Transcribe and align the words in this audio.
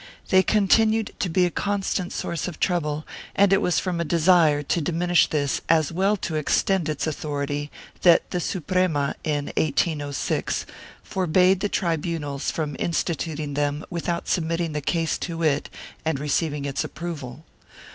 They 0.29 0.41
continued 0.41 1.11
to 1.19 1.29
be 1.29 1.45
a 1.45 1.51
constant 1.51 2.11
source 2.11 2.47
of 2.47 2.59
trouble 2.59 3.05
and 3.35 3.53
it 3.53 3.61
was 3.61 3.77
from 3.77 4.01
a 4.01 4.03
desire 4.03 4.63
to 4.63 4.81
diminish 4.81 5.27
this, 5.27 5.61
as 5.69 5.91
well 5.91 6.13
as 6.13 6.19
to 6.21 6.37
extend 6.37 6.89
its 6.89 7.05
authority, 7.05 7.69
that 8.01 8.31
the 8.31 8.39
Suprema, 8.39 9.13
in 9.23 9.51
1806, 9.57 10.65
forbade 11.03 11.59
the 11.59 11.69
tribunals 11.69 12.49
from 12.49 12.75
instituting 12.79 13.53
them 13.53 13.85
without 13.91 14.27
submitting 14.27 14.71
the 14.71 14.81
case 14.81 15.19
to 15.19 15.43
it 15.43 15.69
and 16.03 16.19
receiving 16.19 16.65
its 16.65 16.83
approval. 16.83 17.45